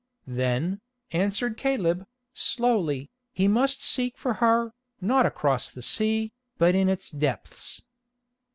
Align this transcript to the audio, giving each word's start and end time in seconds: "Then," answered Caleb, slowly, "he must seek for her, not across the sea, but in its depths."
"Then," 0.25 0.81
answered 1.11 1.57
Caleb, 1.57 2.07
slowly, 2.33 3.11
"he 3.31 3.47
must 3.47 3.83
seek 3.83 4.17
for 4.17 4.33
her, 4.33 4.73
not 4.99 5.27
across 5.27 5.69
the 5.69 5.83
sea, 5.83 6.33
but 6.57 6.73
in 6.73 6.89
its 6.89 7.11
depths." 7.11 7.83